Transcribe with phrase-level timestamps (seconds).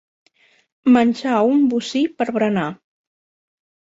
[0.95, 2.65] Menjar un bocí per berenar.